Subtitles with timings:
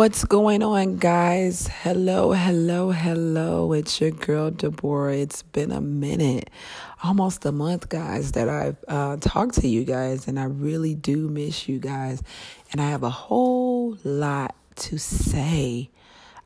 [0.00, 1.66] What's going on, guys?
[1.66, 3.74] Hello, hello, hello.
[3.74, 5.14] It's your girl, Deborah.
[5.14, 6.48] It's been a minute,
[7.04, 11.28] almost a month, guys, that I've uh, talked to you guys, and I really do
[11.28, 12.22] miss you guys.
[12.72, 15.90] And I have a whole lot to say.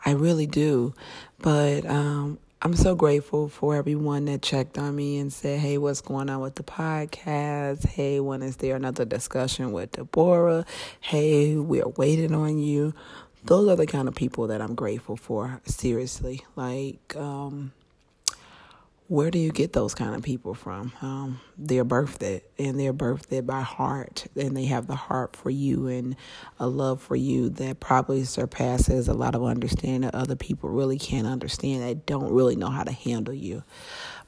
[0.04, 0.92] I really do.
[1.38, 6.00] But um, I'm so grateful for everyone that checked on me and said, hey, what's
[6.00, 7.86] going on with the podcast?
[7.86, 10.64] Hey, when is there another discussion with Deborah?
[11.00, 12.94] Hey, we're waiting on you
[13.44, 15.60] those are the kind of people that I'm grateful for.
[15.66, 17.72] Seriously, like, um,
[19.08, 20.92] where do you get those kind of people from?
[21.02, 25.88] Um, they're birthed and they're birthed by heart, and they have the heart for you
[25.88, 26.16] and
[26.58, 30.98] a love for you that probably surpasses a lot of understanding that other people really
[30.98, 31.82] can't understand.
[31.82, 33.62] That don't really know how to handle you.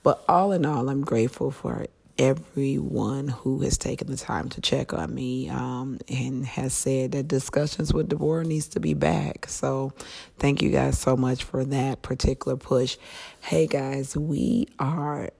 [0.02, 1.86] But all in all, I'm grateful for
[2.18, 7.28] everyone who has taken the time to check on me um, and has said that
[7.28, 9.46] discussions with Deborah needs to be back.
[9.48, 9.92] So,
[10.38, 12.96] thank you guys so much for that particular push.
[13.40, 15.30] Hey guys, we are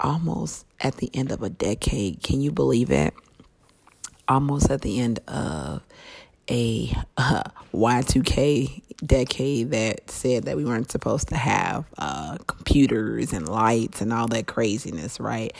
[0.00, 2.22] almost at the end of a decade.
[2.22, 3.14] Can you believe it?
[4.28, 5.82] Almost at the end of
[6.50, 13.48] a uh, Y2K decade that said that we weren't supposed to have uh, computers and
[13.48, 15.54] lights and all that craziness, right?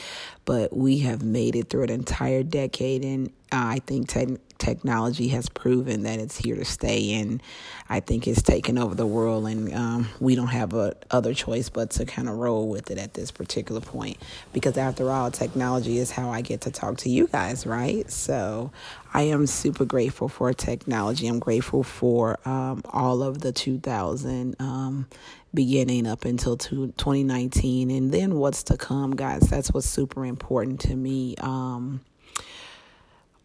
[0.45, 5.29] But we have made it through an entire decade, and uh, I think te- technology
[5.29, 7.43] has proven that it's here to stay, and
[7.89, 11.69] I think it's taken over the world, and um, we don't have a other choice
[11.69, 14.19] but to kind of roll with it at this particular point.
[14.53, 18.09] Because after all, technology is how I get to talk to you guys, right?
[18.11, 18.71] So
[19.13, 21.27] I am super grateful for technology.
[21.27, 25.09] I'm grateful for um, all of the 2000 um,
[25.53, 29.43] beginning up until 2019 and then what's to come, guys.
[29.43, 31.35] That's what's super important to me.
[31.41, 32.01] Um,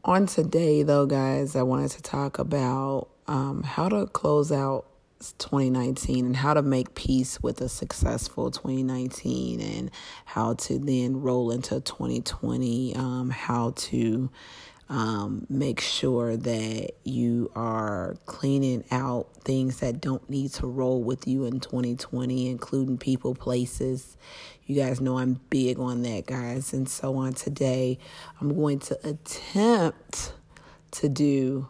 [0.07, 4.85] on today, though, guys, I wanted to talk about um, how to close out
[5.37, 9.91] 2019 and how to make peace with a successful 2019 and
[10.23, 14.29] how to then roll into 2020, um, how to
[14.89, 21.27] um, make sure that you are cleaning out things that don't need to roll with
[21.27, 24.15] you in 2020, including people, places.
[24.65, 26.73] You guys know I'm big on that, guys.
[26.73, 27.99] And so on today,
[28.39, 30.33] I'm going to attempt
[30.91, 31.67] to do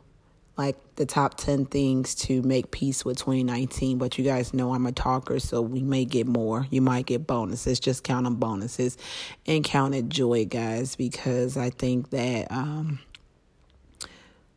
[0.58, 4.86] like the top 10 things to make peace with 2019 but you guys know i'm
[4.88, 8.98] a talker so we may get more you might get bonuses just count on bonuses
[9.46, 13.00] and count it joy guys because i think that um,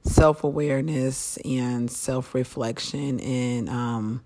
[0.02, 4.24] self awareness and self reflection and um,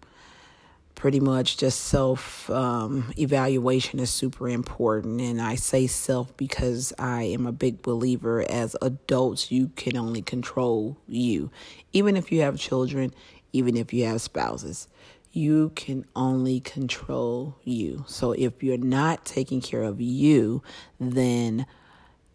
[0.94, 5.20] pretty much just self um, evaluation is super important.
[5.20, 10.22] And I say self because I am a big believer as adults, you can only
[10.22, 11.50] control you.
[11.92, 13.12] Even if you have children,
[13.52, 14.88] even if you have spouses,
[15.32, 18.04] you can only control you.
[18.06, 20.62] So if you're not taking care of you,
[21.00, 21.66] then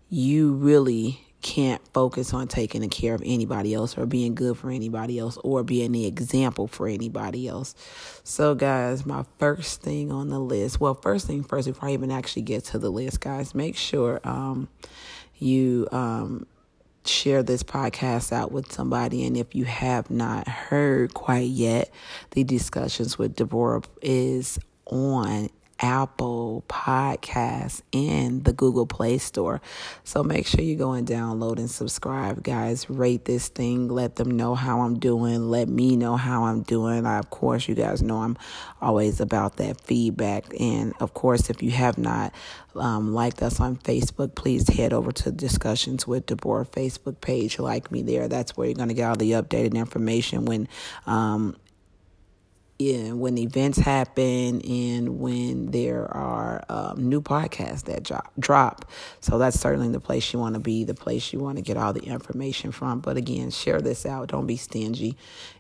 [0.10, 5.20] you really can't focus on taking care of anybody else or being good for anybody
[5.20, 7.76] else or being the example for anybody else.
[8.24, 12.12] So, guys, my first thing on the list well, first thing first, before I even
[12.12, 14.68] actually get to the list, guys, make sure um,
[15.38, 16.46] you um,
[17.06, 19.26] share this podcast out with somebody.
[19.26, 21.90] And if you have not heard quite yet,
[22.32, 29.62] the discussions with Deborah is on Apple Podcasts and the Google Play Store.
[30.04, 32.90] So make sure you go and download and subscribe, guys.
[32.90, 33.88] Rate this thing.
[33.88, 35.50] Let them know how I'm doing.
[35.50, 37.06] Let me know how I'm doing.
[37.06, 38.38] I, of course, you guys know I'm
[38.82, 40.46] always about that feedback.
[40.60, 42.34] And of course, if you have not
[42.76, 47.60] um, liked us on Facebook, please head over to Discussions with Deborah Facebook page.
[47.60, 48.28] Like me there.
[48.28, 50.68] That's where you're going to get all the updated information when
[51.06, 51.56] um,
[52.80, 58.90] yeah, when events happen and when there are um, new podcasts that drop, drop.
[59.20, 61.76] So that's certainly the place you want to be, the place you want to get
[61.76, 63.02] all the information from.
[63.02, 64.30] But again, share this out.
[64.30, 65.18] Don't be stingy.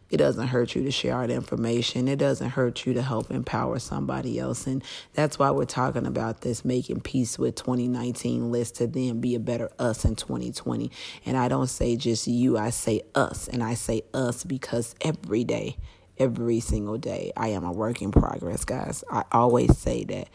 [0.09, 2.07] It doesn't hurt you to share the information.
[2.07, 4.65] It doesn't hurt you to help empower somebody else.
[4.65, 4.81] And
[5.13, 9.39] that's why we're talking about this making peace with 2019 list to then be a
[9.39, 10.89] better us in 2020.
[11.25, 13.49] And I don't say just you, I say us.
[13.49, 15.75] And I say us because every day,
[16.19, 17.31] every single day.
[17.37, 19.03] I am a work in progress, guys.
[19.09, 20.27] I always say that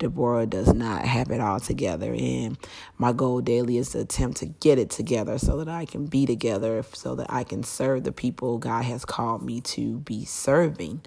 [0.00, 2.12] Deborah does not have it all together.
[2.12, 2.58] And
[2.98, 6.26] my goal daily is to attempt to get it together so that I can be
[6.26, 11.02] together, so that I can serve the people God has called me to be serving.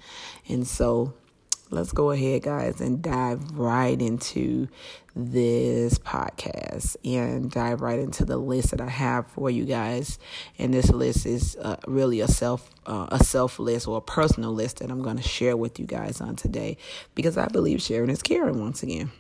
[0.48, 1.14] And so
[1.72, 4.70] let's go ahead, guys, and dive right into
[5.16, 10.18] this podcast and dive right into the list that I have for you guys.
[10.58, 14.52] And this list is uh, really a self uh, a self list or a personal
[14.52, 16.78] list that I'm going to share with you guys on today
[17.16, 19.12] because I believe sharing is caring once again.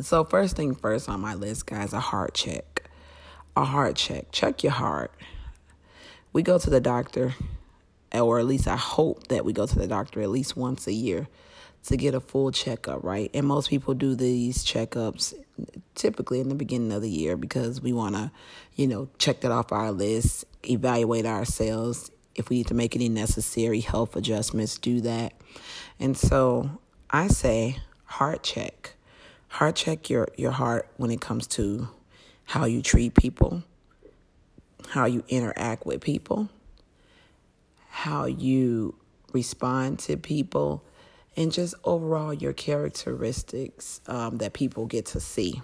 [0.00, 2.90] So first thing first on my list, guys, a heart check.
[3.56, 4.32] A heart check.
[4.32, 5.12] Check your heart.
[6.32, 7.34] We go to the doctor,
[8.12, 10.92] or at least I hope that we go to the doctor at least once a
[10.92, 11.28] year
[11.86, 13.30] to get a full checkup, right?
[13.34, 15.34] And most people do these checkups
[15.94, 18.30] typically in the beginning of the year because we want to,
[18.74, 22.10] you know, check that off our list, evaluate ourselves.
[22.34, 25.34] If we need to make any necessary health adjustments, do that.
[26.00, 26.70] And so
[27.10, 27.76] I say
[28.06, 28.94] heart check.
[29.48, 31.88] Heart check your, your heart when it comes to
[32.44, 33.62] how you treat people,
[34.88, 36.48] how you interact with people,
[37.88, 38.94] how you
[39.32, 40.82] respond to people
[41.36, 45.60] and just overall your characteristics um, that people get to see.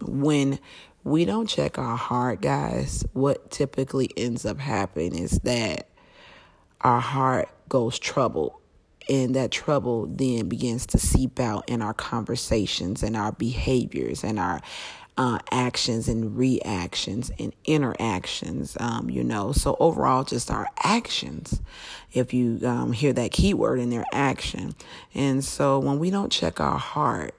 [0.00, 0.58] When
[1.04, 5.88] we don't check our heart, guys, what typically ends up happening is that
[6.80, 8.54] our heart goes troubled.
[9.08, 14.38] And that trouble then begins to seep out in our conversations and our behaviors and
[14.38, 14.60] our
[15.20, 19.52] uh, actions and reactions and interactions, um, you know.
[19.52, 21.60] So, overall, just our actions,
[22.14, 24.74] if you um, hear that keyword in their action.
[25.14, 27.34] And so, when we don't check our heart,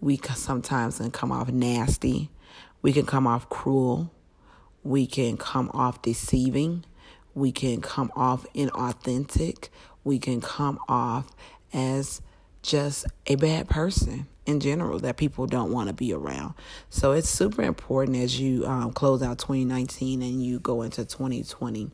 [0.00, 2.28] we sometimes can come off nasty,
[2.82, 4.12] we can come off cruel,
[4.82, 6.84] we can come off deceiving,
[7.34, 9.68] we can come off inauthentic,
[10.02, 11.30] we can come off
[11.72, 12.20] as
[12.62, 16.54] just a bad person in general that people don't want to be around.
[16.90, 21.90] So it's super important as you um, close out 2019 and you go into 2020,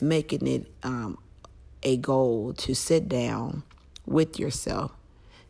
[0.00, 1.18] making it um,
[1.82, 3.62] a goal to sit down
[4.06, 4.92] with yourself.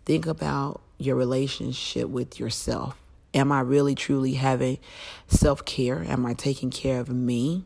[0.04, 2.96] Think about your relationship with yourself.
[3.32, 4.78] Am I really truly having
[5.26, 6.04] self care?
[6.04, 7.64] Am I taking care of me?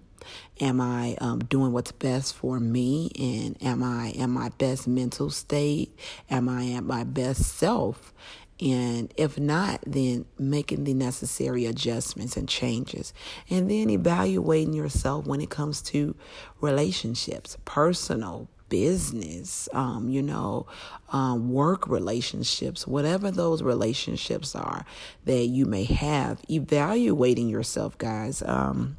[0.60, 3.10] Am I um, doing what's best for me?
[3.18, 5.96] And am I in my best mental state?
[6.30, 8.12] Am I at my best self?
[8.60, 13.14] And if not, then making the necessary adjustments and changes.
[13.48, 16.16] And then evaluating yourself when it comes to
[16.60, 20.66] relationships, personal, business, um, you know,
[21.10, 24.84] um, work relationships, whatever those relationships are
[25.24, 28.42] that you may have, evaluating yourself, guys.
[28.42, 28.96] Um,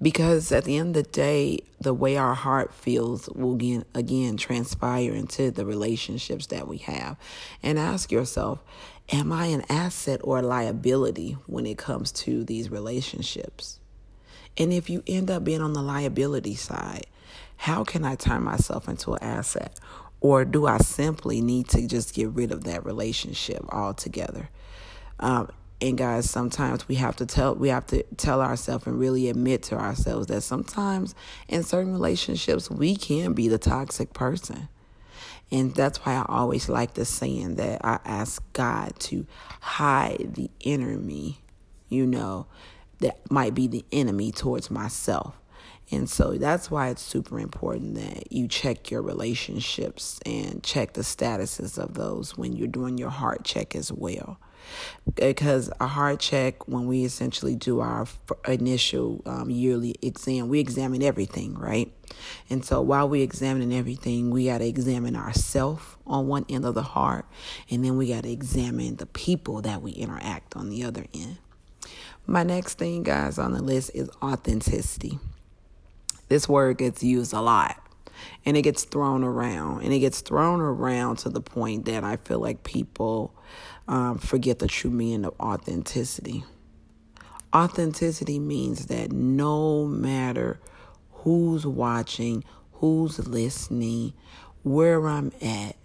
[0.00, 4.36] because at the end of the day, the way our heart feels will again, again
[4.36, 7.16] transpire into the relationships that we have.
[7.62, 8.62] And ask yourself,
[9.10, 13.80] am I an asset or a liability when it comes to these relationships?
[14.56, 17.06] And if you end up being on the liability side,
[17.56, 19.78] how can I turn myself into an asset?
[20.20, 24.48] Or do I simply need to just get rid of that relationship altogether?
[25.20, 29.28] Um, and guys, sometimes we have to tell we have to tell ourselves and really
[29.28, 31.14] admit to ourselves that sometimes
[31.46, 34.68] in certain relationships we can be the toxic person.
[35.50, 39.26] And that's why I always like the saying that I ask God to
[39.60, 41.38] hide the enemy,
[41.88, 42.46] you know,
[42.98, 45.36] that might be the enemy towards myself.
[45.90, 51.00] And so that's why it's super important that you check your relationships and check the
[51.00, 54.38] statuses of those when you're doing your heart check as well
[55.14, 58.06] because a heart check when we essentially do our
[58.46, 61.92] initial um, yearly exam we examine everything right?
[62.50, 66.74] And so while we examining everything we got to examine ourselves on one end of
[66.74, 67.26] the heart
[67.70, 71.38] and then we got to examine the people that we interact on the other end.
[72.26, 75.18] My next thing guys on the list is authenticity.
[76.28, 77.82] This word gets used a lot
[78.44, 82.16] and it gets thrown around and it gets thrown around to the point that i
[82.16, 83.34] feel like people
[83.88, 86.44] um, forget the true meaning of authenticity.
[87.54, 90.60] Authenticity means that no matter
[91.10, 94.12] who's watching, who's listening,
[94.62, 95.76] where I'm at,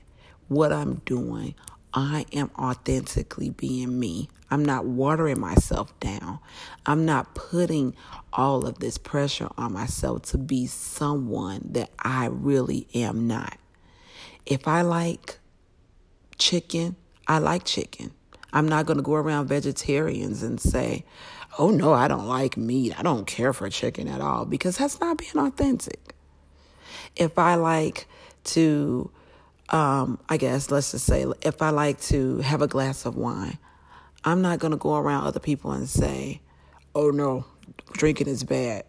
[0.49, 1.55] what I'm doing,
[1.93, 4.29] I am authentically being me.
[4.51, 6.39] I'm not watering myself down.
[6.85, 7.95] I'm not putting
[8.33, 13.57] all of this pressure on myself to be someone that I really am not.
[14.45, 15.39] If I like
[16.37, 18.11] chicken, I like chicken.
[18.51, 21.05] I'm not going to go around vegetarians and say,
[21.57, 22.97] oh no, I don't like meat.
[22.97, 26.15] I don't care for chicken at all because that's not being authentic.
[27.15, 28.07] If I like
[28.45, 29.09] to,
[29.69, 33.57] um, I guess, let's just say, if I like to have a glass of wine,
[34.23, 36.41] I'm not going to go around other people and say,
[36.95, 37.45] oh no,
[37.93, 38.85] drinking is bad.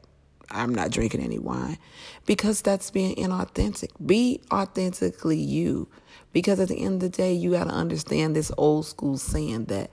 [0.50, 1.78] I'm not drinking any wine
[2.26, 3.90] because that's being inauthentic.
[4.04, 5.88] Be authentically you.
[6.34, 9.66] Because at the end of the day, you got to understand this old school saying
[9.66, 9.90] that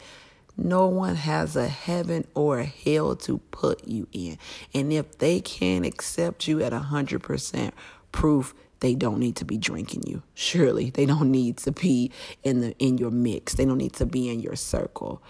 [0.57, 4.37] no one has a heaven or a hell to put you in.
[4.73, 7.71] And if they can't accept you at 100%
[8.11, 10.23] proof, they don't need to be drinking you.
[10.33, 12.11] Surely they don't need to be
[12.43, 13.53] in the in your mix.
[13.53, 15.21] They don't need to be in your circle.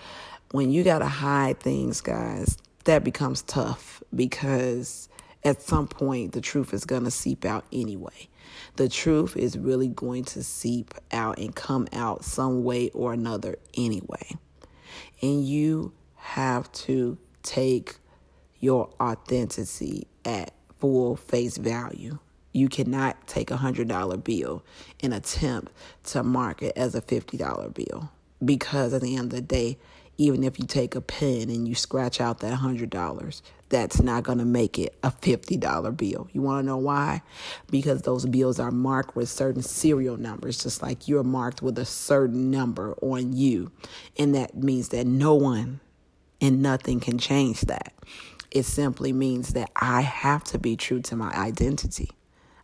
[0.52, 5.10] When you got to hide things, guys, that becomes tough because
[5.44, 8.30] at some point the truth is going to seep out anyway.
[8.82, 13.58] The truth is really going to seep out and come out some way or another
[13.76, 14.32] anyway.
[15.22, 17.98] And you have to take
[18.60, 22.18] your authenticity at full face value.
[22.54, 24.64] You cannot take a $100 bill
[25.04, 25.72] and attempt
[26.06, 28.10] to mark it as a $50 bill
[28.44, 29.78] because at the end of the day,
[30.22, 34.38] even if you take a pen and you scratch out that $100, that's not going
[34.38, 36.28] to make it a $50 bill.
[36.32, 37.24] You want to know why?
[37.72, 41.86] Because those bills are marked with certain serial numbers, just like you're marked with a
[41.86, 43.72] certain number on you.
[44.16, 45.80] And that means that no one
[46.40, 47.92] and nothing can change that.
[48.52, 52.12] It simply means that I have to be true to my identity.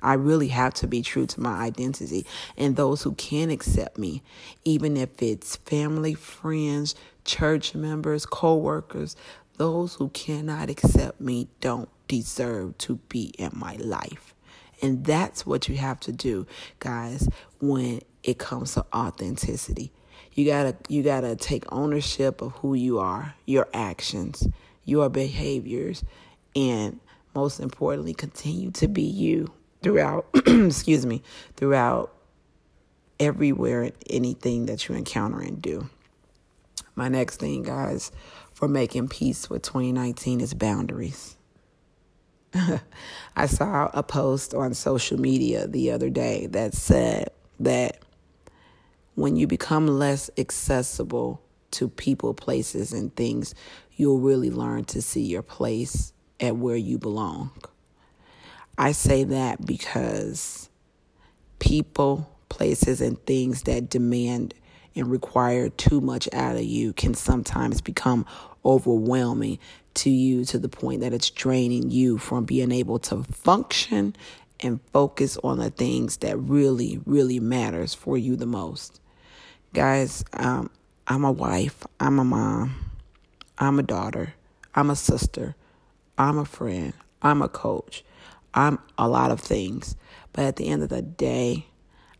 [0.01, 2.25] I really have to be true to my identity.
[2.55, 4.21] And those who can accept me,
[4.63, 6.95] even if it's family, friends,
[7.27, 9.15] church members, co workers,
[9.57, 14.33] those who cannot accept me don't deserve to be in my life.
[14.81, 16.47] And that's what you have to do,
[16.79, 17.27] guys,
[17.59, 19.91] when it comes to authenticity.
[20.33, 24.47] You gotta you gotta take ownership of who you are, your actions,
[24.85, 26.03] your behaviors,
[26.55, 26.99] and
[27.33, 31.23] most importantly, continue to be you throughout excuse me,
[31.55, 32.13] throughout
[33.19, 35.89] everywhere and anything that you encounter and do.
[36.97, 38.11] My next thing, guys,
[38.53, 41.37] for making peace with 2019 is boundaries.
[43.35, 47.99] I saw a post on social media the other day that said that
[49.13, 51.39] when you become less accessible
[51.69, 53.53] to people, places, and things,
[53.95, 57.51] you'll really learn to see your place at where you belong.
[58.75, 60.71] I say that because
[61.59, 64.55] people, places, and things that demand
[64.97, 68.25] and require too much out of you can sometimes become
[68.65, 69.59] overwhelming
[69.93, 74.15] to you to the point that it's draining you from being able to function
[74.59, 78.99] and focus on the things that really, really matters for you the most.
[79.73, 80.69] Guys, um,
[81.07, 82.91] I'm a wife, I'm a mom,
[83.57, 84.33] I'm a daughter,
[84.75, 85.55] I'm a sister,
[86.17, 88.03] I'm a friend, I'm a coach,
[88.53, 89.95] I'm a lot of things.
[90.33, 91.67] But at the end of the day,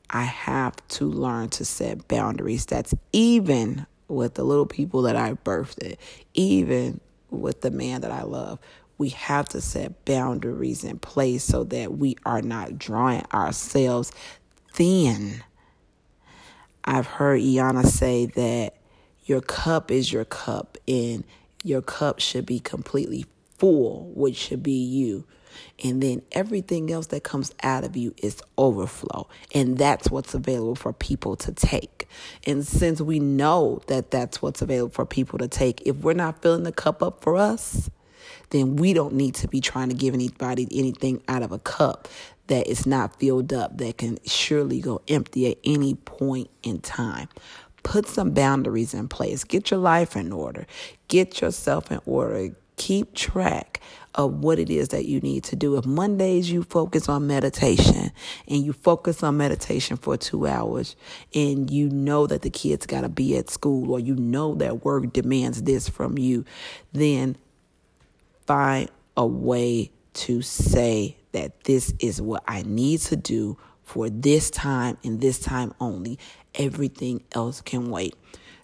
[0.10, 2.66] I have to learn to set boundaries.
[2.66, 5.98] That's even with the little people that I birthed,
[6.34, 8.60] even with the man that I love.
[8.98, 14.12] We have to set boundaries in place so that we are not drawing ourselves
[14.74, 15.44] thin.
[16.86, 18.76] I've heard Iyanla say that
[19.26, 21.26] your cup is your cup and
[21.64, 23.26] your cup should be completely
[23.58, 25.26] full, which should be you.
[25.84, 29.28] And then everything else that comes out of you is overflow.
[29.54, 32.08] And that's what's available for people to take.
[32.46, 36.42] And since we know that that's what's available for people to take, if we're not
[36.42, 37.90] filling the cup up for us,
[38.50, 42.08] then we don't need to be trying to give anybody anything out of a cup
[42.48, 47.28] that is not filled up, that can surely go empty at any point in time.
[47.84, 49.44] Put some boundaries in place.
[49.44, 50.66] Get your life in order.
[51.08, 52.56] Get yourself in order.
[52.78, 53.82] Keep track
[54.16, 55.78] of what it is that you need to do.
[55.78, 58.12] If Mondays you focus on meditation
[58.48, 60.96] and you focus on meditation for two hours
[61.36, 64.84] and you know that the kids got to be at school or you know that
[64.84, 66.46] work demands this from you,
[66.94, 67.38] then
[68.48, 74.50] find a way to say that this is what I need to do for this
[74.50, 76.18] time and this time only.
[76.56, 78.16] Everything else can wait.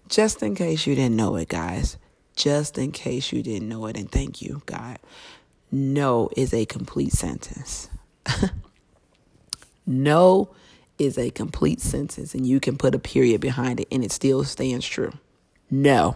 [0.09, 1.97] Just in case you didn't know it, guys.
[2.35, 4.99] Just in case you didn't know it, and thank you, God
[5.73, 7.89] no is a complete sentence.
[9.87, 10.49] no
[10.99, 14.43] is a complete sentence, and you can put a period behind it, and it still
[14.43, 15.11] stands true.
[15.71, 16.15] No.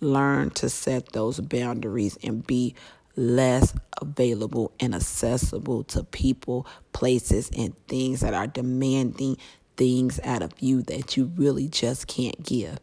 [0.00, 2.74] Learn to set those boundaries and be
[3.16, 9.38] less available and accessible to people, places, and things that are demanding
[9.78, 12.78] things out of you that you really just can't give.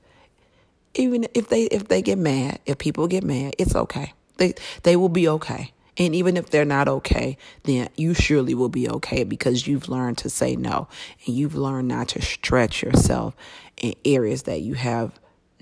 [0.95, 4.13] Even if they if they get mad, if people get mad, it's okay.
[4.37, 5.71] They they will be okay.
[5.97, 10.17] And even if they're not okay, then you surely will be okay because you've learned
[10.19, 10.87] to say no
[11.25, 13.35] and you've learned not to stretch yourself
[13.77, 15.11] in areas that you have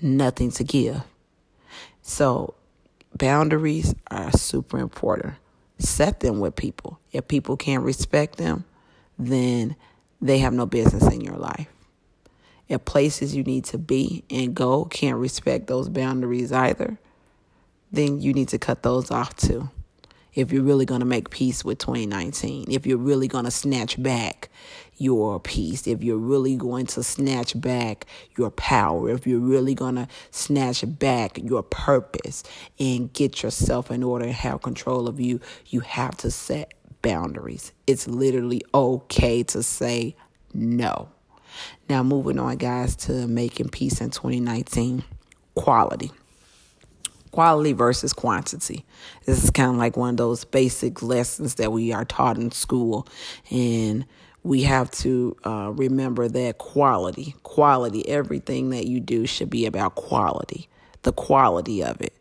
[0.00, 1.02] nothing to give.
[2.00, 2.54] So,
[3.16, 5.34] boundaries are super important.
[5.78, 6.98] set them with people.
[7.10, 8.64] If people can't respect them,
[9.18, 9.76] then
[10.20, 11.66] they have no business in your life.
[12.72, 16.98] If places you need to be and go can't respect those boundaries either,
[17.92, 19.68] then you need to cut those off too.
[20.34, 24.02] If you're really going to make peace with 2019, if you're really going to snatch
[24.02, 24.48] back
[24.96, 28.06] your peace, if you're really going to snatch back
[28.38, 32.42] your power, if you're really going to snatch back your purpose
[32.78, 37.72] and get yourself in order and have control of you, you have to set boundaries.
[37.86, 40.16] It's literally okay to say
[40.54, 41.10] no.
[41.88, 45.04] Now, moving on, guys, to making peace in 2019
[45.54, 46.10] quality.
[47.30, 48.84] Quality versus quantity.
[49.24, 52.50] This is kind of like one of those basic lessons that we are taught in
[52.50, 53.06] school.
[53.50, 54.04] And
[54.42, 59.94] we have to uh, remember that quality, quality, everything that you do should be about
[59.94, 60.68] quality,
[61.02, 62.12] the quality of it.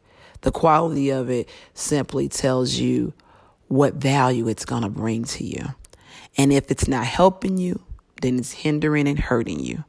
[0.41, 3.13] The quality of it simply tells you
[3.67, 5.65] what value it's going to bring to you.
[6.37, 7.81] And if it's not helping you,
[8.21, 9.83] then it's hindering and hurting you.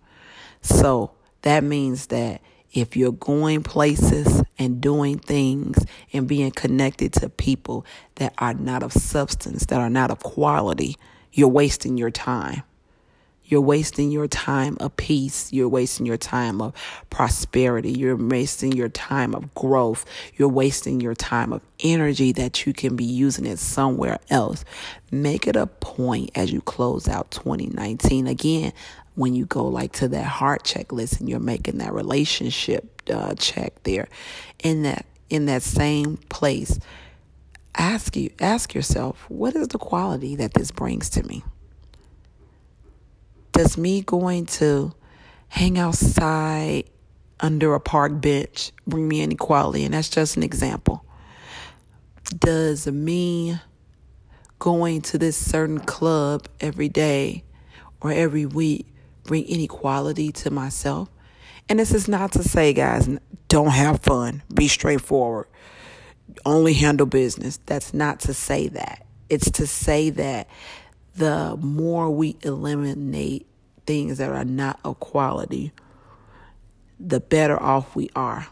[0.60, 1.12] So
[1.42, 2.40] that means that
[2.72, 7.84] if you're going places and doing things and being connected to people
[8.16, 10.96] that are not of substance, that are not of quality,
[11.32, 12.62] you're wasting your time.
[13.52, 15.52] You're wasting your time of peace.
[15.52, 16.72] You're wasting your time of
[17.10, 17.92] prosperity.
[17.92, 20.06] You're wasting your time of growth.
[20.36, 24.64] You're wasting your time of energy that you can be using it somewhere else.
[25.10, 28.26] Make it a point as you close out 2019.
[28.26, 28.72] Again,
[29.16, 33.82] when you go like to that heart checklist and you're making that relationship uh, check
[33.82, 34.08] there
[34.64, 36.78] in that in that same place
[37.74, 41.42] ask you ask yourself what is the quality that this brings to me
[43.52, 44.92] does me going to
[45.48, 46.84] hang outside
[47.40, 49.84] under a park bench bring me any quality?
[49.84, 51.04] And that's just an example.
[52.38, 53.60] Does me
[54.58, 57.44] going to this certain club every day
[58.00, 58.86] or every week
[59.24, 61.08] bring any quality to myself?
[61.68, 63.08] And this is not to say, guys,
[63.48, 65.46] don't have fun, be straightforward,
[66.46, 67.58] only handle business.
[67.66, 69.06] That's not to say that.
[69.28, 70.48] It's to say that
[71.16, 73.46] the more we eliminate
[73.86, 75.72] things that are not of quality,
[76.98, 78.46] the better off we are.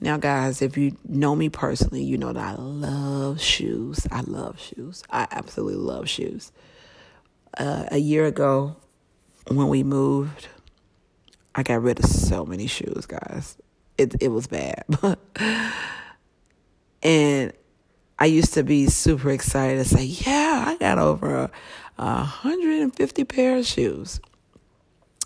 [0.00, 4.06] Now, guys, if you know me personally, you know that I love shoes.
[4.10, 5.02] I love shoes.
[5.10, 6.52] I absolutely love shoes.
[7.58, 8.76] Uh, a year ago,
[9.48, 10.48] when we moved,
[11.54, 13.58] I got rid of so many shoes, guys.
[13.98, 14.84] It it was bad,
[17.02, 17.52] and
[18.20, 21.50] I used to be super excited to say, "Yeah, I got over a,
[21.98, 24.20] a hundred and fifty pair of shoes."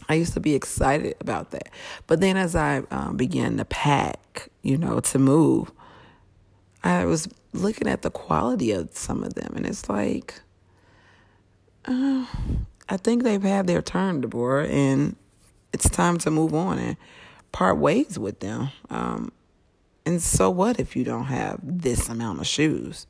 [0.08, 1.70] I used to be excited about that.
[2.06, 5.72] But then as I um, began to pack, you know, to move,
[6.82, 10.42] I was looking at the quality of some of them, and it's like,
[11.86, 12.26] uh,
[12.88, 15.16] I think they've had their turn, Deborah, and
[15.72, 16.96] it's time to move on and
[17.52, 18.70] part ways with them.
[18.90, 19.32] Um,
[20.06, 23.06] and so what if you don't have this amount of shoes?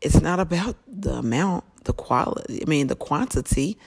[0.00, 2.62] It's not about the amount, the quality.
[2.62, 3.78] I mean, the quantity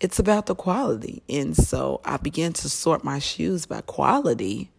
[0.00, 1.22] it's about the quality.
[1.28, 4.70] And so I began to sort my shoes by quality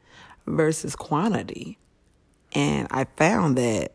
[0.45, 1.77] versus quantity.
[2.53, 3.93] And I found that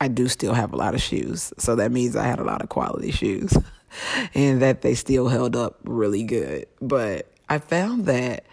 [0.00, 1.52] I do still have a lot of shoes.
[1.58, 3.56] So that means I had a lot of quality shoes
[4.34, 6.66] and that they still held up really good.
[6.80, 8.46] But I found that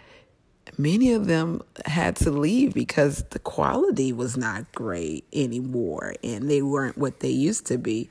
[0.78, 6.62] many of them had to leave because the quality was not great anymore and they
[6.62, 8.08] weren't what they used to be.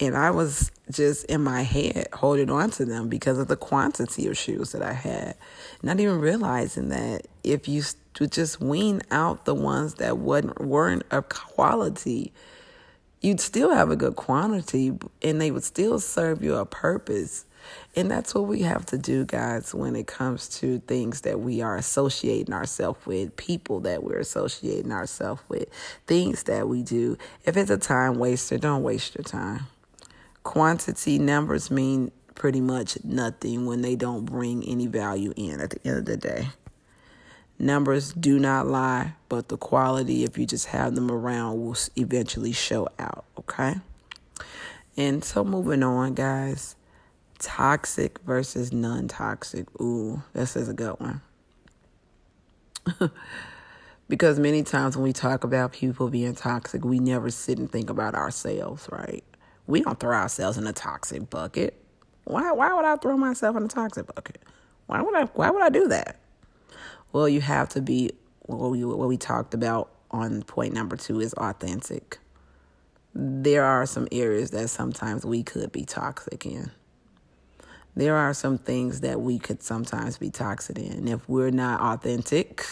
[0.00, 4.26] And I was just in my head holding on to them because of the quantity
[4.28, 5.36] of shoes that I had.
[5.82, 7.82] Not even realizing that if you
[8.20, 12.32] would just wean out the ones that wasn't, weren't of quality,
[13.20, 17.44] you'd still have a good quantity and they would still serve you a purpose.
[17.96, 21.62] And that's what we have to do, guys, when it comes to things that we
[21.62, 25.68] are associating ourselves with, people that we're associating ourselves with,
[26.06, 27.16] things that we do.
[27.44, 29.66] If it's a time waster, don't waste your time.
[30.44, 35.88] Quantity numbers mean pretty much nothing when they don't bring any value in at the
[35.88, 36.48] end of the day.
[37.58, 42.52] Numbers do not lie, but the quality, if you just have them around, will eventually
[42.52, 43.74] show out, okay?
[44.96, 46.76] And so, moving on, guys
[47.38, 49.68] toxic versus non toxic.
[49.80, 51.20] Ooh, this is a good one.
[54.08, 57.90] because many times when we talk about people being toxic, we never sit and think
[57.90, 59.24] about ourselves, right?
[59.68, 61.80] we don't throw ourselves in a toxic bucket.
[62.24, 64.42] Why why would I throw myself in a toxic bucket?
[64.86, 66.18] Why would I why would I do that?
[67.12, 71.20] Well, you have to be what we what we talked about on point number 2
[71.20, 72.18] is authentic.
[73.14, 76.70] there are some areas that sometimes we could be toxic in.
[77.98, 81.08] There are some things that we could sometimes be toxic in.
[81.08, 82.64] If we're not authentic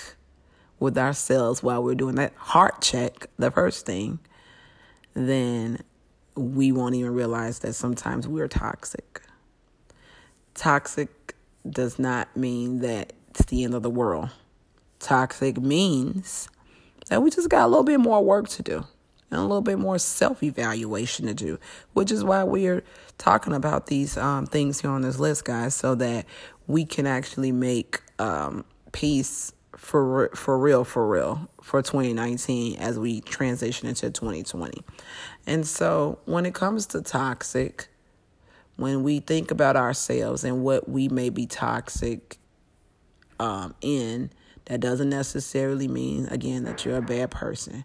[0.78, 4.20] with ourselves while we're doing that heart check, the first thing,
[5.14, 5.80] then
[6.36, 9.20] we won't even realize that sometimes we're toxic.
[10.54, 11.34] Toxic
[11.68, 14.30] does not mean that it's the end of the world.
[15.00, 16.48] Toxic means
[17.08, 18.86] that we just got a little bit more work to do
[19.30, 21.58] and a little bit more self evaluation to do,
[21.94, 22.82] which is why we're
[23.18, 26.26] talking about these um, things here on this list, guys, so that
[26.66, 33.20] we can actually make um, peace for for real, for real, for 2019 as we
[33.20, 34.82] transition into 2020.
[35.46, 37.88] And so, when it comes to toxic,
[38.76, 42.38] when we think about ourselves and what we may be toxic
[43.38, 44.30] um, in,
[44.66, 47.84] that doesn't necessarily mean, again, that you're a bad person.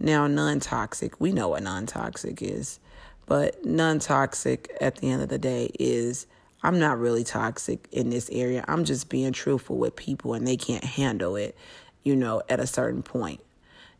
[0.00, 2.78] Now, non toxic, we know what non toxic is,
[3.26, 6.26] but non toxic at the end of the day is
[6.62, 8.64] I'm not really toxic in this area.
[8.66, 11.56] I'm just being truthful with people and they can't handle it,
[12.02, 13.40] you know, at a certain point,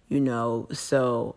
[0.09, 0.67] you know.
[0.73, 1.37] So,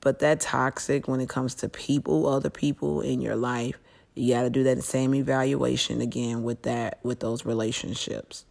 [0.00, 3.78] but that toxic when it comes to people, other people in your life,
[4.14, 8.44] you got to do that same evaluation again with that, with those relationships.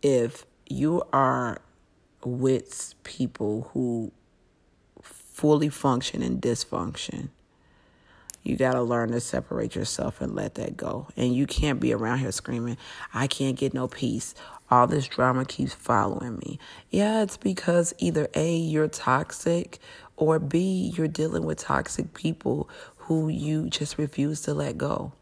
[0.00, 1.60] If you are
[2.24, 4.12] with people who
[5.32, 7.28] fully function in dysfunction.
[8.42, 11.08] You got to learn to separate yourself and let that go.
[11.16, 12.76] And you can't be around here screaming,
[13.14, 14.34] I can't get no peace.
[14.70, 16.58] All this drama keeps following me.
[16.90, 19.78] Yeah, it's because either A, you're toxic,
[20.16, 25.12] or B, you're dealing with toxic people who you just refuse to let go.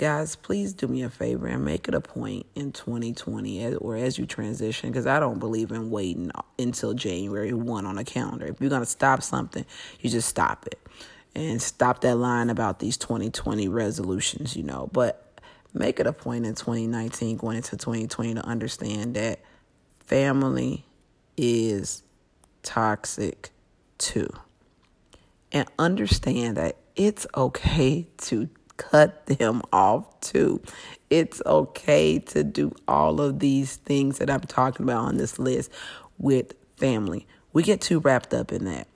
[0.00, 4.18] Guys, please do me a favor and make it a point in 2020 or as
[4.18, 8.46] you transition, because I don't believe in waiting until January 1 on a calendar.
[8.46, 9.66] If you're going to stop something,
[10.00, 10.80] you just stop it
[11.34, 14.88] and stop that line about these 2020 resolutions, you know.
[14.90, 15.38] But
[15.74, 19.40] make it a point in 2019 going into 2020 to understand that
[19.98, 20.86] family
[21.36, 22.02] is
[22.62, 23.50] toxic
[23.98, 24.30] too.
[25.52, 28.48] And understand that it's okay to
[28.80, 30.62] cut them off too.
[31.10, 35.70] It's okay to do all of these things that I'm talking about on this list
[36.18, 37.26] with family.
[37.52, 38.86] We get too wrapped up in that.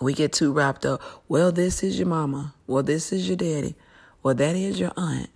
[0.00, 1.00] We get too wrapped up.
[1.28, 2.54] Well, this is your mama.
[2.66, 3.74] Well, this is your daddy.
[4.22, 5.30] Well, that is your aunt.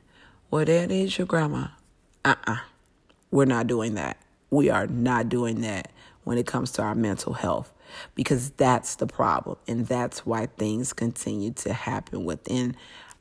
[0.50, 1.68] Well, that is your grandma.
[2.24, 2.52] Uh uh-uh.
[2.52, 2.58] uh.
[3.30, 4.18] we are not doing that.
[4.50, 5.90] We are not doing that
[6.24, 7.72] when it comes to our mental health
[8.14, 9.56] because that's the problem.
[9.66, 12.76] And that's why things continue to happen within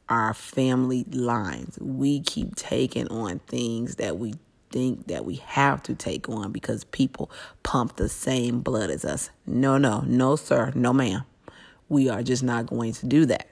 [0.10, 1.78] our family lines.
[1.80, 4.34] We keep taking on things that we
[4.70, 7.32] think that we have to take on because people
[7.64, 9.30] pump the same blood as us.
[9.46, 11.24] No, no, no, sir, no, ma'am.
[11.90, 13.48] We are just not going to do that.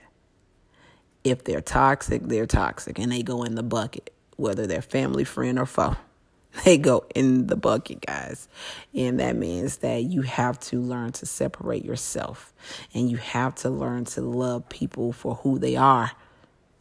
[1.23, 5.59] If they're toxic, they're toxic and they go in the bucket, whether they're family, friend,
[5.59, 5.95] or foe.
[6.63, 8.47] They go in the bucket, guys.
[8.93, 12.53] And that means that you have to learn to separate yourself
[12.93, 16.11] and you have to learn to love people for who they are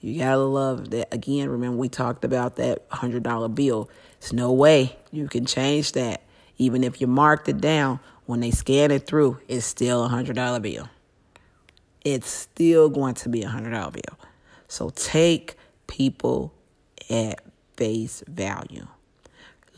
[0.04, 1.12] you gotta love that.
[1.14, 3.88] Again, remember we talked about that $100 bill.
[4.20, 6.22] There's no way you can change that.
[6.58, 10.60] Even if you marked it down, when they scan it through, it's still a $100
[10.60, 10.88] bill.
[12.04, 14.18] It's still going to be a $100 bill.
[14.68, 16.52] So take people
[17.08, 17.42] at
[17.76, 18.86] face value.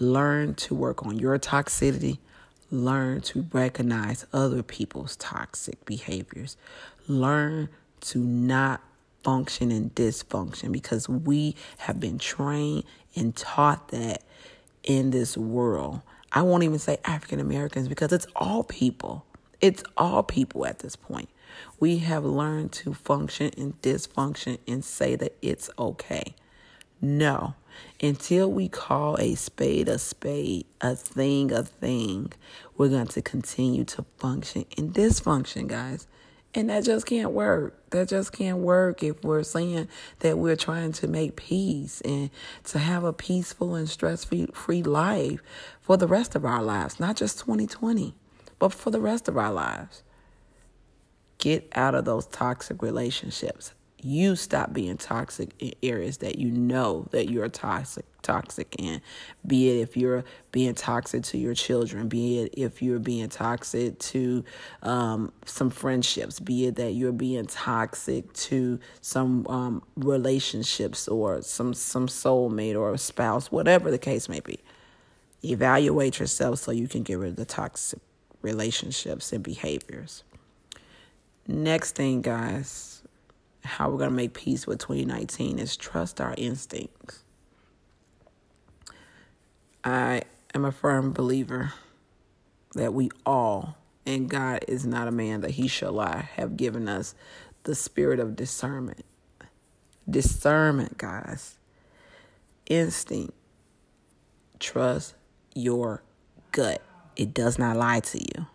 [0.01, 2.19] Learn to work on your toxicity.
[2.73, 6.57] Learn to recognize other people's toxic behaviors.
[7.07, 7.69] Learn
[8.01, 8.83] to not
[9.27, 12.85] function and dysfunction because we have been trained
[13.17, 14.23] and taught that
[14.85, 16.01] in this world.
[16.31, 19.27] I won't even say African Americans because it's all people.
[19.61, 21.29] It's all people at this point.
[21.81, 26.37] We have learned to function and dysfunction and say that it's okay.
[27.01, 27.55] No,
[28.01, 32.33] until we call a spade a spade, a thing a thing,
[32.77, 36.07] we're going to continue to function and dysfunction, guys.
[36.57, 37.91] And that just can't work.
[37.91, 39.89] That just can't work if we're saying
[40.21, 42.31] that we're trying to make peace and
[42.65, 45.43] to have a peaceful and stress free life
[45.83, 48.15] for the rest of our lives, not just 2020,
[48.59, 50.03] but for the rest of our lives.
[51.37, 57.07] Get out of those toxic relationships you stop being toxic in areas that you know
[57.11, 59.01] that you're toxic toxic in.
[59.47, 63.99] Be it if you're being toxic to your children be it if you're being toxic
[63.99, 64.45] to
[64.83, 71.73] um, some friendships be it that you're being toxic to some um, relationships or some
[71.73, 74.59] some soulmate or spouse whatever the case may be.
[75.45, 78.01] Evaluate yourself so you can get rid of the toxic
[78.43, 80.25] relationships and behaviors.
[81.49, 82.96] Next thing, guys,
[83.67, 87.23] how we're going to make peace with 2019 is trust our instincts.
[89.85, 90.23] I
[90.55, 91.73] am a firm believer
[92.75, 96.89] that we all, and God is not a man that he shall lie, have given
[96.89, 97.15] us
[97.65, 99.05] the spirit of discernment.
[100.09, 101.57] Discernment, guys.
[102.67, 103.35] Instinct.
[104.59, 105.15] Trust
[105.55, 106.03] your
[106.53, 106.83] gut.
[107.17, 108.47] It does not lie to you.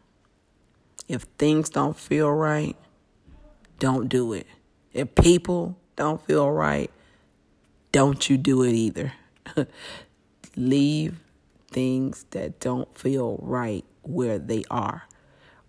[1.07, 2.75] If things don't feel right,
[3.79, 4.47] don't do it.
[4.93, 6.91] If people don't feel right,
[7.91, 9.13] don't you do it either.
[10.55, 11.19] Leave
[11.69, 15.03] things that don't feel right where they are.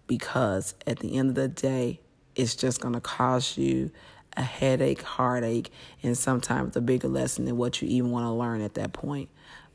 [0.07, 2.01] Because at the end of the day,
[2.35, 3.91] it's just going to cause you
[4.37, 5.71] a headache, heartache,
[6.03, 9.29] and sometimes a bigger lesson than what you even want to learn at that point.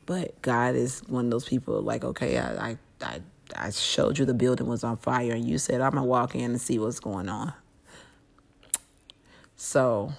[0.06, 3.20] But God is one of those people like, okay, I, I, I,
[3.56, 6.34] I showed you the building was on fire, and you said, I'm going to walk
[6.34, 7.52] in and see what's going on.
[9.60, 10.12] So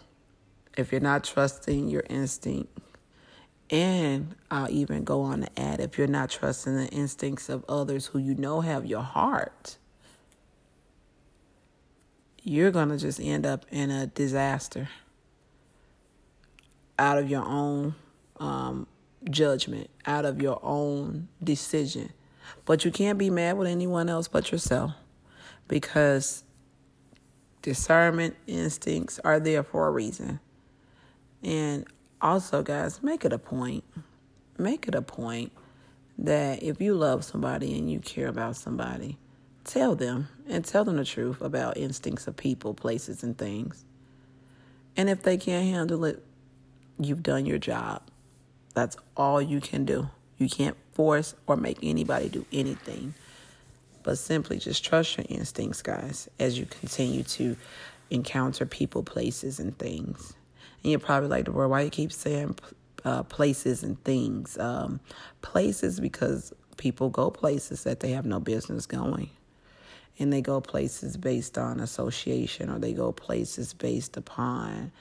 [0.77, 2.77] if you're not trusting your instinct,
[3.69, 8.07] and I'll even go on to add if you're not trusting the instincts of others
[8.07, 9.77] who you know have your heart,
[12.43, 14.89] you're going to just end up in a disaster
[16.97, 17.95] out of your own
[18.41, 18.87] um,
[19.29, 22.11] judgment, out of your own decision.
[22.65, 24.91] But you can't be mad with anyone else but yourself
[25.69, 26.43] because
[27.61, 30.39] discernment instincts are there for a reason.
[31.43, 31.85] And
[32.21, 33.83] also, guys, make it a point.
[34.57, 35.51] Make it a point
[36.17, 39.17] that if you love somebody and you care about somebody,
[39.63, 43.85] tell them and tell them the truth about instincts of people, places, and things.
[44.97, 46.23] And if they can't handle it,
[46.99, 48.01] you've done your job.
[48.73, 50.09] That's all you can do.
[50.37, 53.13] You can't force or make anybody do anything.
[54.03, 57.57] But simply just trust your instincts, guys, as you continue to
[58.09, 60.33] encounter people, places, and things.
[60.83, 62.55] And you're probably like, the word, why you keep saying
[63.05, 64.57] uh, places and things?
[64.57, 64.99] Um,
[65.41, 69.29] places because people go places that they have no business going.
[70.17, 74.91] And they go places based on association or they go places based upon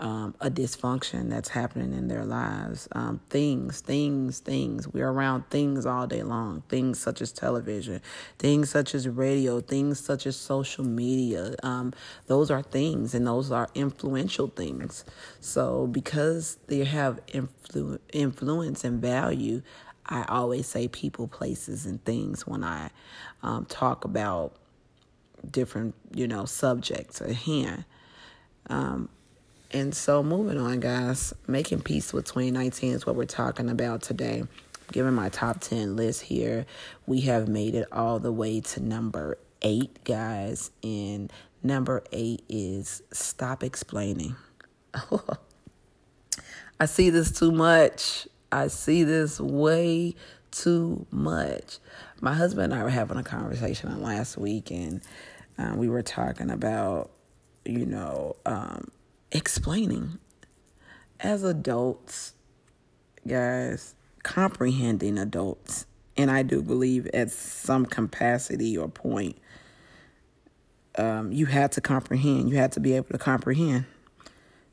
[0.00, 2.88] um, a dysfunction that's happening in their lives.
[2.92, 4.88] Um, things, things, things.
[4.88, 6.62] We're around things all day long.
[6.70, 8.00] Things such as television,
[8.38, 11.54] things such as radio, things such as social media.
[11.62, 11.92] Um,
[12.26, 15.04] those are things, and those are influential things.
[15.40, 19.60] So, because they have influ- influence and value,
[20.06, 22.88] I always say people, places, and things when I
[23.42, 24.56] um, talk about
[25.48, 27.84] different, you know, subjects at hand.
[28.68, 29.10] Um,
[29.72, 34.42] and so, moving on, guys, making peace with 2019 is what we're talking about today.
[34.90, 36.66] Given my top 10 list here,
[37.06, 40.72] we have made it all the way to number eight, guys.
[40.82, 44.34] And number eight is stop explaining.
[46.80, 48.26] I see this too much.
[48.50, 50.16] I see this way
[50.50, 51.78] too much.
[52.20, 55.00] My husband and I were having a conversation last week, and
[55.58, 57.12] um, we were talking about,
[57.64, 58.90] you know, um,
[59.32, 60.18] explaining
[61.20, 62.34] as adults,
[63.26, 69.36] guys, comprehending adults, and I do believe at some capacity or point,
[70.98, 72.50] um, you had to comprehend.
[72.50, 73.86] You had to be able to comprehend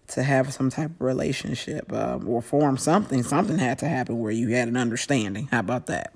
[0.08, 3.24] to have some type of relationship um, or form something.
[3.24, 5.48] Something had to happen where you had an understanding.
[5.52, 6.14] How about that?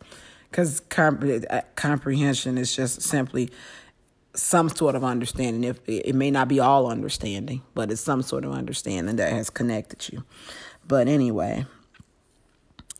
[0.49, 3.49] Because comp- uh, comprehension is just simply
[4.33, 5.63] some sort of understanding.
[5.63, 9.49] If it may not be all understanding, but it's some sort of understanding that has
[9.49, 10.23] connected you.
[10.87, 11.65] But anyway,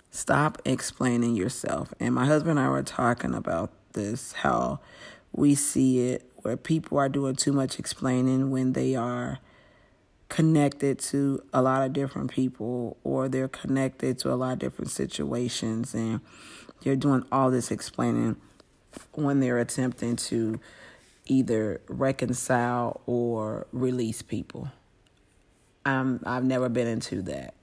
[0.09, 1.93] stop explaining yourself.
[1.99, 4.79] And my husband and I were talking about this how
[5.33, 9.39] we see it where people are doing too much explaining when they are
[10.29, 14.89] connected to a lot of different people or they're connected to a lot of different
[14.89, 16.21] situations and
[16.81, 18.37] they're doing all this explaining
[19.13, 20.59] when they're attempting to
[21.25, 24.69] either reconcile or release people.
[25.86, 27.55] I'm I've never been into that.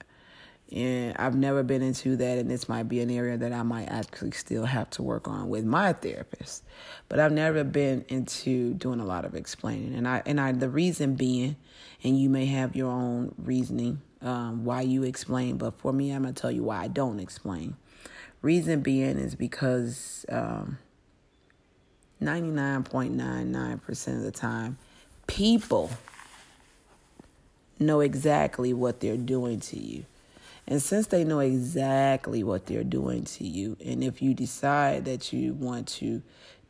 [0.71, 3.87] And I've never been into that and this might be an area that I might
[3.87, 6.63] actually still have to work on with my therapist.
[7.07, 9.95] But I've never been into doing a lot of explaining.
[9.95, 11.55] And I and I the reason being
[12.03, 16.23] and you may have your own reasoning um, why you explain, but for me I'm
[16.23, 17.75] gonna tell you why I don't explain.
[18.41, 20.77] Reason being is because um,
[22.21, 24.77] 99.99% of the time,
[25.27, 25.89] people
[27.79, 30.05] know exactly what they're doing to you.
[30.67, 35.33] And since they know exactly what they're doing to you, and if you decide that
[35.33, 36.21] you want to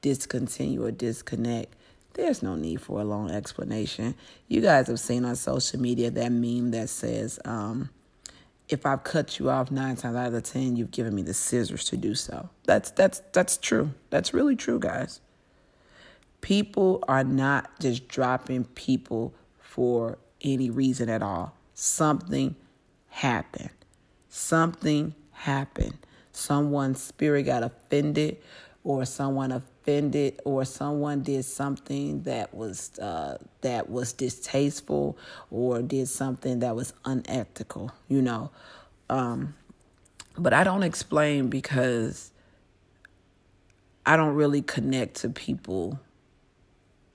[0.01, 1.75] discontinue or disconnect,
[2.13, 4.15] There's no need for a long explanation.
[4.47, 7.89] You guys have seen on social media that meme that says, um,
[8.67, 11.33] if I've cut you off nine times out of the ten, you've given me the
[11.33, 12.49] scissors to do so.
[12.65, 13.91] That's that's that's true.
[14.09, 15.21] That's really true, guys.
[16.41, 21.53] People are not just dropping people for any reason at all.
[21.73, 22.55] Something
[23.09, 23.71] happened.
[24.29, 25.97] Something happened.
[26.31, 28.37] Someone's spirit got offended,
[28.83, 35.17] or someone offended, or someone did something that was uh, that was distasteful,
[35.51, 37.91] or did something that was unethical.
[38.07, 38.51] You know,
[39.09, 39.55] um,
[40.37, 42.31] but I don't explain because
[44.05, 45.99] I don't really connect to people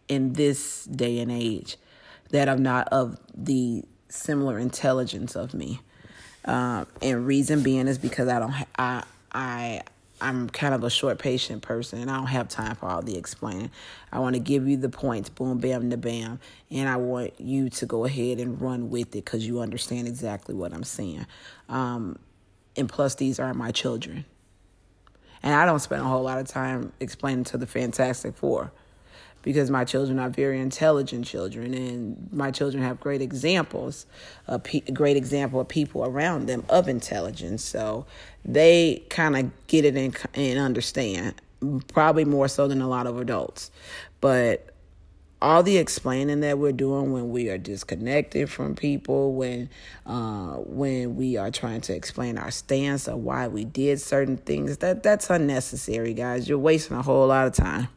[0.08, 1.76] in this day and age
[2.30, 5.80] that are not of the similar intelligence of me.
[6.44, 9.82] Um, and reason being is because I don't ha- I I
[10.20, 13.16] I'm kind of a short patient person and I don't have time for all the
[13.16, 13.70] explaining.
[14.12, 16.38] I want to give you the points, boom, bam, da bam,
[16.70, 20.54] and I want you to go ahead and run with it because you understand exactly
[20.54, 21.26] what I'm saying.
[21.68, 22.18] Um,
[22.76, 24.24] and plus, these are my children.
[25.42, 28.72] And I don't spend a whole lot of time explaining to the Fantastic Four
[29.44, 34.07] because my children are very intelligent children and my children have great examples
[34.48, 37.62] a pe- great example of people around them of intelligence.
[37.62, 38.07] So
[38.44, 41.35] they kind of get it and, and understand
[41.88, 43.70] probably more so than a lot of adults.
[44.20, 44.70] But
[45.42, 49.68] all the explaining that we're doing when we are disconnected from people, when
[50.07, 54.78] uh, when we are trying to explain our stance or why we did certain things,
[54.78, 56.48] that that's unnecessary, guys.
[56.48, 57.88] You're wasting a whole lot of time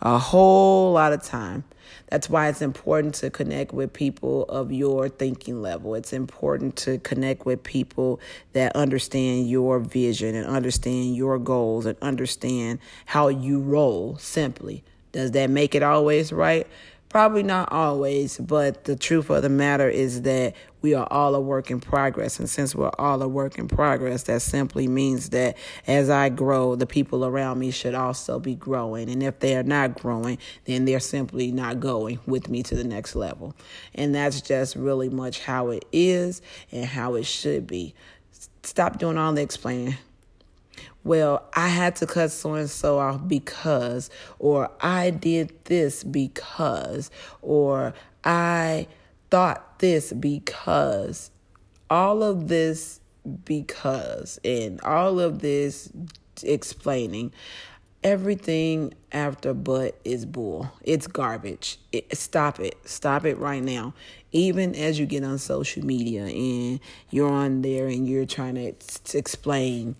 [0.00, 1.64] a whole lot of time.
[2.10, 5.94] That's why it's important to connect with people of your thinking level.
[5.94, 8.20] It's important to connect with people
[8.54, 14.84] that understand your vision and understand your goals and understand how you roll simply.
[15.12, 16.66] Does that make it always right?
[17.08, 21.40] Probably not always, but the truth of the matter is that we are all a
[21.40, 22.38] work in progress.
[22.38, 26.76] And since we're all a work in progress, that simply means that as I grow,
[26.76, 29.08] the people around me should also be growing.
[29.08, 32.84] And if they are not growing, then they're simply not going with me to the
[32.84, 33.56] next level.
[33.94, 37.94] And that's just really much how it is and how it should be.
[38.62, 39.96] Stop doing all the explaining
[41.08, 47.10] well, I had to cut so and so off because, or I did this because,
[47.40, 47.94] or
[48.24, 48.88] I
[49.30, 51.30] thought this because.
[51.88, 53.00] All of this
[53.46, 55.90] because, and all of this
[56.42, 57.32] explaining.
[58.04, 60.70] Everything after but is bull.
[60.82, 61.78] It's garbage.
[61.90, 62.76] It, stop it.
[62.84, 63.94] Stop it right now.
[64.30, 68.72] Even as you get on social media and you're on there and you're trying to,
[68.72, 69.96] to explain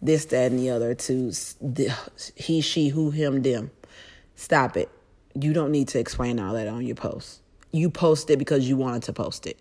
[0.00, 1.30] this, that, and the other to
[1.60, 1.94] the,
[2.34, 3.70] he, she, who, him, them.
[4.36, 4.90] Stop it.
[5.34, 7.40] You don't need to explain all that on your post.
[7.72, 9.58] You post it because you wanted to post it.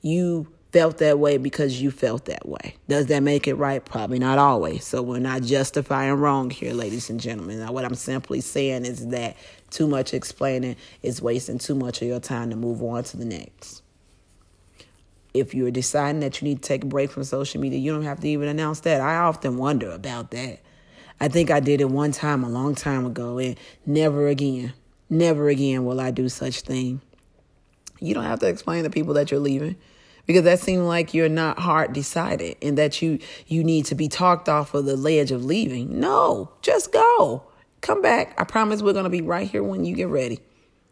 [0.00, 2.76] You felt that way because you felt that way.
[2.88, 3.84] Does that make it right?
[3.84, 4.84] Probably not always.
[4.84, 7.58] So we're not justifying wrong here, ladies and gentlemen.
[7.58, 9.36] Now, what I'm simply saying is that
[9.70, 13.24] too much explaining is wasting too much of your time to move on to the
[13.24, 13.82] next
[15.34, 18.02] if you're deciding that you need to take a break from social media, you don't
[18.02, 19.00] have to even announce that.
[19.00, 20.60] I often wonder about that.
[21.20, 24.72] I think I did it one time a long time ago, and never again,
[25.08, 27.00] never again will I do such thing.
[28.00, 29.76] You don't have to explain to people that you're leaving
[30.26, 34.08] because that seems like you're not hard decided and that you you need to be
[34.08, 36.00] talked off of the ledge of leaving.
[36.00, 37.44] No, just go.
[37.82, 38.34] Come back.
[38.38, 40.40] I promise we're going to be right here when you get ready.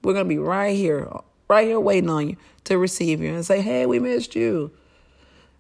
[0.02, 1.08] We're going to be right here
[1.48, 4.70] right here waiting on you to receive you and say, hey, we missed you.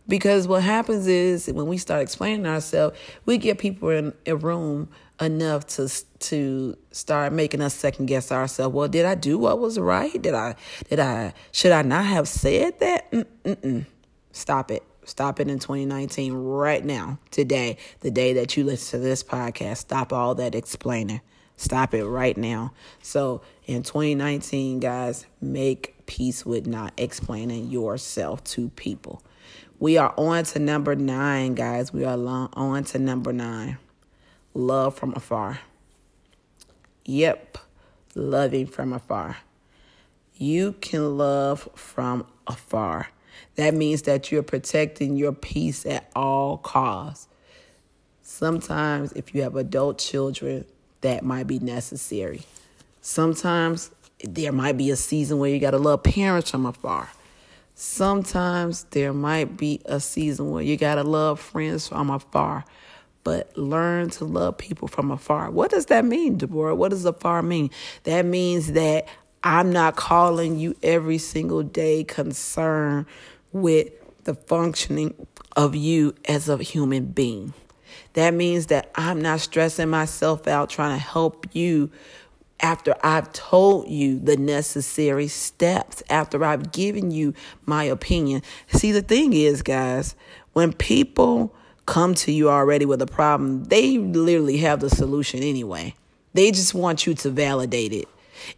[0.06, 2.96] Because what happens is when we start explaining ourselves,
[3.26, 4.88] we get people in a room
[5.20, 5.88] enough to
[6.18, 8.74] to start making us second guess ourselves.
[8.74, 10.20] Well, did I do what was right?
[10.20, 10.54] Did I
[10.88, 13.10] did I should I not have said that?
[13.10, 13.84] Mm-mm.
[14.32, 14.82] Stop it.
[15.04, 19.78] Stop it in 2019 right now, today, the day that you listen to this podcast.
[19.78, 21.22] Stop all that explaining.
[21.58, 22.72] Stop it right now.
[23.02, 29.22] So in 2019, guys, make peace with not explaining yourself to people.
[29.80, 31.92] We are on to number nine, guys.
[31.92, 33.76] We are on to number nine.
[34.54, 35.58] Love from afar.
[37.04, 37.58] Yep,
[38.14, 39.38] loving from afar.
[40.36, 43.08] You can love from afar.
[43.56, 47.26] That means that you're protecting your peace at all costs.
[48.22, 50.64] Sometimes, if you have adult children,
[51.00, 52.42] that might be necessary.
[53.00, 53.90] Sometimes
[54.24, 57.08] there might be a season where you got to love parents from afar.
[57.74, 62.64] Sometimes there might be a season where you got to love friends from afar.
[63.24, 65.50] but learn to love people from afar.
[65.50, 66.74] What does that mean, Deborah?
[66.74, 67.70] What does afar mean?
[68.04, 69.06] That means that
[69.42, 73.04] I'm not calling you every single day concerned
[73.52, 73.88] with
[74.24, 75.26] the functioning
[75.56, 77.52] of you as a human being.
[78.14, 81.90] That means that I'm not stressing myself out trying to help you
[82.60, 87.34] after I've told you the necessary steps, after I've given you
[87.66, 88.42] my opinion.
[88.68, 90.16] See, the thing is, guys,
[90.54, 91.54] when people
[91.86, 95.94] come to you already with a problem, they literally have the solution anyway.
[96.34, 98.08] They just want you to validate it.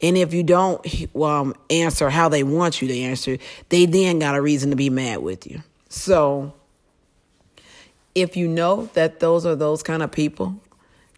[0.02, 0.84] And if you don't
[1.14, 3.38] um, answer how they want you to answer,
[3.68, 5.62] they then got a reason to be mad with you.
[5.88, 6.52] So,
[8.22, 10.54] if you know that those are those kind of people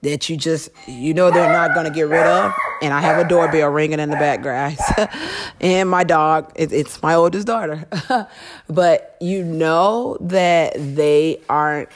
[0.03, 3.24] that you just you know they're not going to get rid of and i have
[3.24, 4.80] a doorbell ringing in the back guys
[5.61, 7.86] and my dog it, it's my oldest daughter
[8.68, 11.88] but you know that they aren't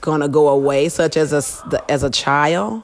[0.00, 2.82] going to go away such as a as a child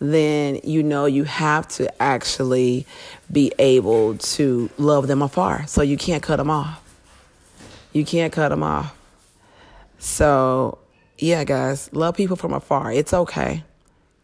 [0.00, 2.86] then you know you have to actually
[3.30, 5.66] be able to love them afar.
[5.66, 6.80] So you can't cut them off.
[7.92, 8.94] You can't cut them off
[10.04, 10.78] so
[11.18, 12.92] yeah, guys, love people from afar.
[12.92, 13.64] It's okay.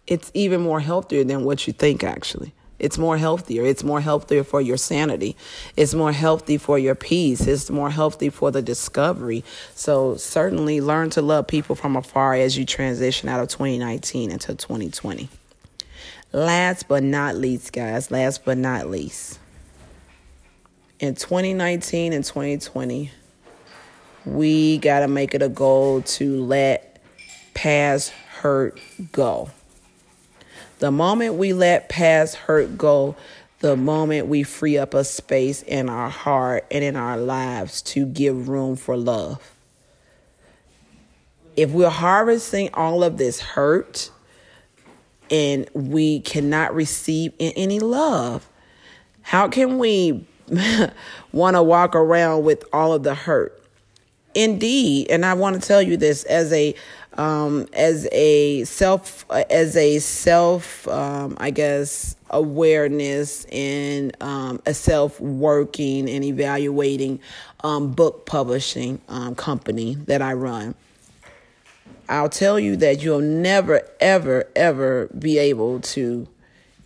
[0.06, 2.52] It's even more healthier than what you think, actually.
[2.78, 3.64] It's more healthier.
[3.64, 5.36] It's more healthier for your sanity.
[5.76, 7.46] It's more healthy for your peace.
[7.46, 9.44] It's more healthy for the discovery.
[9.74, 14.54] So, certainly learn to love people from afar as you transition out of 2019 into
[14.54, 15.28] 2020.
[16.32, 19.38] Last but not least, guys, last but not least,
[20.98, 23.10] in 2019 and 2020,
[24.24, 27.02] we got to make it a goal to let
[27.54, 28.80] past hurt
[29.12, 29.50] go.
[30.78, 33.16] The moment we let past hurt go,
[33.60, 38.06] the moment we free up a space in our heart and in our lives to
[38.06, 39.54] give room for love.
[41.56, 44.10] If we're harvesting all of this hurt
[45.30, 48.48] and we cannot receive any love,
[49.20, 50.26] how can we
[51.32, 53.59] want to walk around with all of the hurt?
[54.34, 56.74] Indeed, and I want to tell you this as a
[57.18, 65.20] um, as a self as a self um, I guess awareness and um, a self
[65.20, 67.18] working and evaluating
[67.64, 70.76] um, book publishing um, company that I run.
[72.08, 76.28] I'll tell you that you'll never ever ever be able to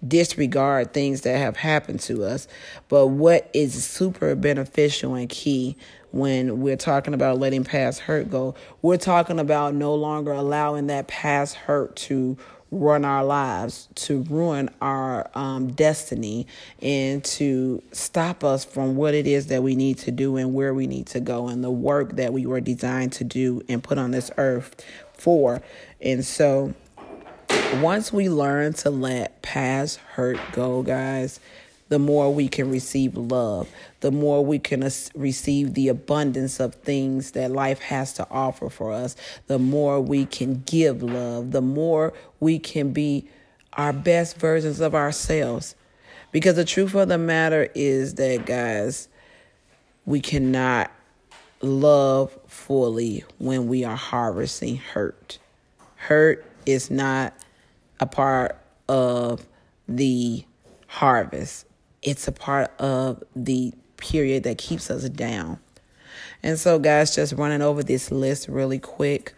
[0.06, 2.46] disregard things that have happened to us.
[2.88, 5.76] But what is super beneficial and key
[6.14, 11.08] when we're talking about letting past hurt go, we're talking about no longer allowing that
[11.08, 12.38] past hurt to
[12.70, 16.46] run our lives, to ruin our um, destiny,
[16.80, 20.72] and to stop us from what it is that we need to do and where
[20.72, 23.98] we need to go and the work that we were designed to do and put
[23.98, 24.84] on this earth
[25.14, 25.62] for.
[26.00, 26.74] And so,
[27.80, 31.40] once we learn to let past hurt go, guys,
[31.94, 33.68] the more we can receive love,
[34.00, 34.82] the more we can
[35.14, 39.14] receive the abundance of things that life has to offer for us,
[39.46, 43.28] the more we can give love, the more we can be
[43.74, 45.76] our best versions of ourselves.
[46.32, 49.08] Because the truth of the matter is that, guys,
[50.04, 50.90] we cannot
[51.62, 55.38] love fully when we are harvesting hurt.
[55.94, 57.34] Hurt is not
[58.00, 59.46] a part of
[59.86, 60.44] the
[60.88, 61.66] harvest
[62.04, 65.58] it's a part of the period that keeps us down.
[66.42, 69.34] And so, guys, just running over this list really quick.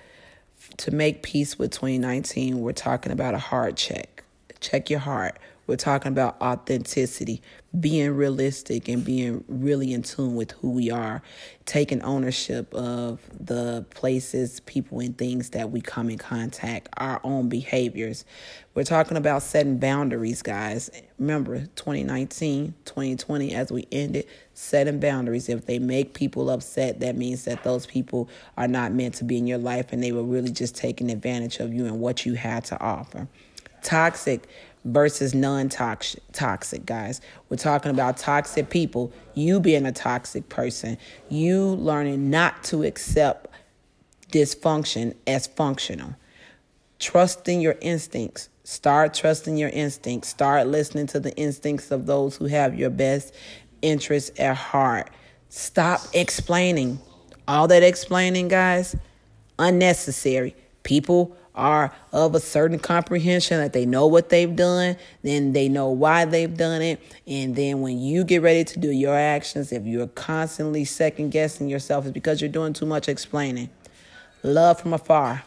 [0.78, 4.24] To make peace with 2019, we're talking about a heart check.
[4.60, 5.38] Check your heart.
[5.66, 7.42] We're talking about authenticity,
[7.78, 11.22] being realistic and being really in tune with who we are,
[11.64, 17.48] taking ownership of the places, people, and things that we come in contact, our own
[17.48, 18.24] behaviors.
[18.74, 20.90] We're talking about setting boundaries, guys.
[21.18, 25.48] Remember, 2019, 2020, as we ended, setting boundaries.
[25.48, 29.38] If they make people upset, that means that those people are not meant to be
[29.38, 32.34] in your life and they were really just taking advantage of you and what you
[32.34, 33.26] had to offer.
[33.82, 34.48] Toxic
[34.87, 37.20] versus non toxic, guys.
[37.49, 40.97] We're talking about toxic people, you being a toxic person,
[41.28, 43.49] you learning not to accept
[44.30, 46.14] dysfunction as functional.
[46.99, 48.49] Trusting your instincts.
[48.64, 50.28] Start trusting your instincts.
[50.28, 53.34] Start listening to the instincts of those who have your best
[53.82, 55.11] interests at heart.
[55.49, 56.99] Stop explaining.
[57.47, 58.97] All that explaining, guys,
[59.59, 60.57] unnecessary.
[60.82, 65.88] People are of a certain comprehension that they know what they've done, then they know
[65.88, 67.00] why they've done it.
[67.26, 71.68] And then when you get ready to do your actions, if you're constantly second guessing
[71.68, 73.70] yourself, it's because you're doing too much explaining.
[74.42, 75.42] Love from afar.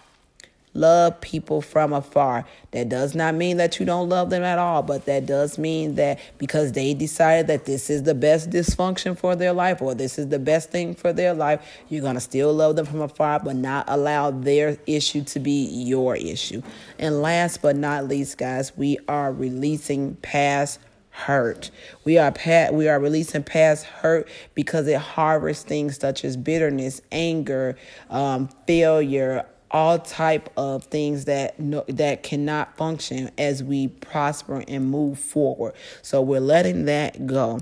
[0.80, 2.46] Love people from afar.
[2.72, 5.96] That does not mean that you don't love them at all, but that does mean
[5.96, 10.18] that because they decided that this is the best dysfunction for their life or this
[10.18, 13.40] is the best thing for their life, you're going to still love them from afar,
[13.40, 16.62] but not allow their issue to be your issue.
[16.98, 21.70] And last but not least, guys, we are releasing past hurt.
[22.06, 27.02] We are pat we are releasing past hurt because it harbors things such as bitterness,
[27.12, 27.78] anger,
[28.10, 34.90] um, failure, all type of things that no, that cannot function as we prosper and
[34.90, 35.74] move forward.
[36.02, 37.60] So we're letting that go.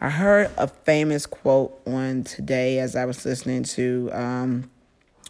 [0.00, 4.70] I heard a famous quote on today as I was listening to um,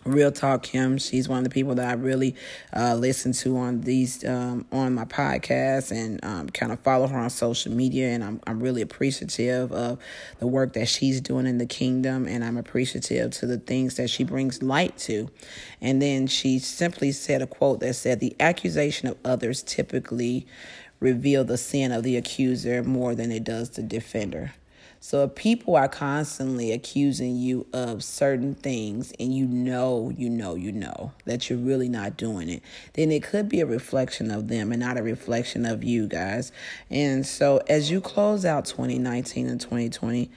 [0.05, 0.97] Real Talk Kim.
[0.97, 2.35] She's one of the people that I really
[2.75, 7.19] uh, listen to on these um, on my podcast and um, kind of follow her
[7.19, 8.09] on social media.
[8.09, 9.99] And I'm I'm really appreciative of
[10.39, 14.09] the work that she's doing in the kingdom, and I'm appreciative to the things that
[14.09, 15.29] she brings light to.
[15.83, 20.47] And then she simply said a quote that said, "The accusation of others typically."
[21.01, 24.53] reveal the sin of the accuser more than it does the defender.
[25.03, 30.55] So if people are constantly accusing you of certain things and you know, you know,
[30.55, 34.49] you know that you're really not doing it, then it could be a reflection of
[34.49, 36.53] them and not a reflection of you guys.
[36.91, 40.31] And so as you close out 2019 and 2020,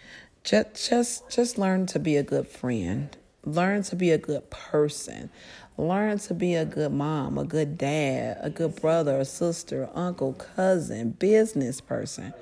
[0.45, 3.16] just just just learn to be a good friend.
[3.45, 5.30] Learn to be a good person.
[5.78, 10.34] Learn to be a good mom, a good dad, a good brother, a sister, uncle,
[10.34, 12.34] cousin, business person.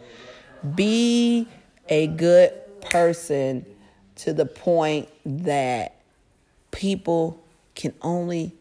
[0.75, 1.47] Be
[1.91, 2.53] a good
[2.89, 3.65] person
[4.15, 6.01] to the point that
[6.71, 7.39] people
[7.75, 8.53] can only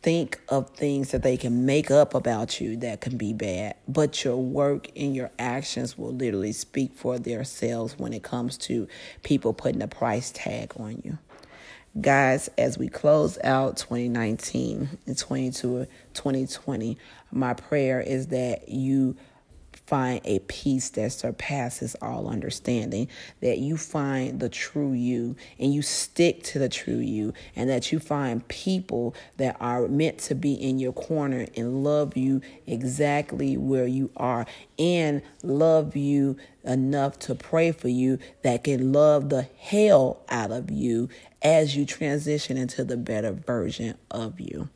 [0.00, 4.24] think of things that they can make up about you that can be bad, but
[4.24, 8.88] your work and your actions will literally speak for themselves when it comes to
[9.22, 11.18] people putting a price tag on you.
[12.00, 16.96] Guys, as we close out 2019 and 22 2020,
[17.32, 19.16] my prayer is that you
[19.88, 23.08] find a peace that surpasses all understanding,
[23.40, 27.90] that you find the true you and you stick to the true you, and that
[27.90, 33.56] you find people that are meant to be in your corner and love you exactly
[33.56, 34.44] where you are
[34.78, 40.70] and love you enough to pray for you that can love the hell out of
[40.70, 41.08] you
[41.40, 44.68] as you transition into the better version of you.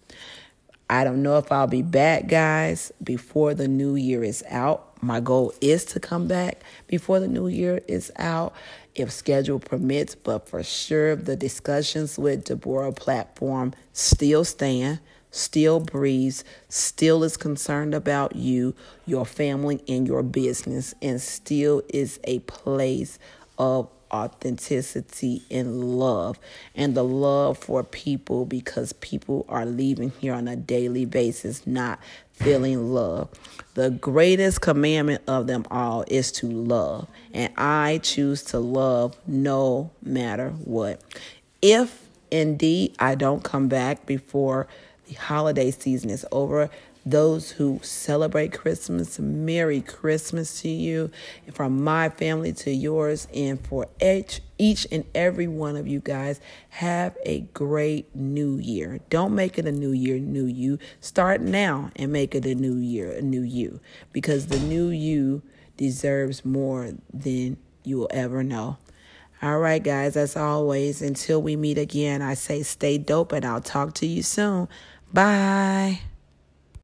[0.89, 4.92] I don't know if I'll be back, guys, before the new year is out.
[5.05, 8.55] My goal is to come back before the new year is out,
[8.95, 15.01] if schedule permits, but for sure, the discussions with Deborah platform still stand,
[15.33, 22.21] still breathes, still is concerned about you, your family, and your business, and still is
[22.23, 23.19] a place
[23.59, 26.39] of authenticity and love
[26.75, 31.99] and the love for people because people are leaving here on a daily basis not
[32.33, 33.29] feeling love.
[33.75, 39.91] The greatest commandment of them all is to love, and I choose to love no
[40.03, 41.01] matter what.
[41.61, 44.67] If indeed I don't come back before
[45.07, 46.71] the holiday season is over,
[47.05, 51.11] those who celebrate Christmas, Merry Christmas to you,
[51.53, 56.41] from my family to yours, and for each, each and every one of you guys,
[56.71, 59.01] have a great new year.
[59.11, 60.79] Don't make it a new year, new you.
[61.01, 63.81] Start now and make it a new year, a new you,
[64.13, 65.43] because the new you
[65.77, 68.77] deserves more than you will ever know.
[69.43, 73.61] All right, guys, as always, until we meet again, I say stay dope and I'll
[73.61, 74.69] talk to you soon.
[75.13, 76.03] Bye.